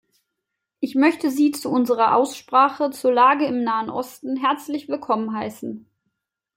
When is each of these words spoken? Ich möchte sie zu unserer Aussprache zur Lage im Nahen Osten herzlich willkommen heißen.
Ich 0.79 0.95
möchte 0.95 1.29
sie 1.29 1.51
zu 1.51 1.69
unserer 1.69 2.15
Aussprache 2.15 2.89
zur 2.89 3.13
Lage 3.13 3.45
im 3.45 3.63
Nahen 3.63 3.91
Osten 3.91 4.35
herzlich 4.35 4.87
willkommen 4.89 5.31
heißen. 5.35 5.85